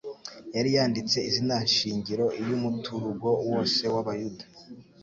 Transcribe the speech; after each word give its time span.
yari 0.55 0.69
yanditse 0.77 1.17
izina 1.29 1.55
shingiro 1.75 2.25
iy'umuturugo 2.41 3.29
wose 3.49 3.83
w'Abayuda. 3.93 4.45